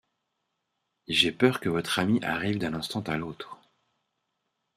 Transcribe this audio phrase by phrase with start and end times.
[1.07, 3.59] J'ai peur que votre ami arrive d'un instant à l'autre.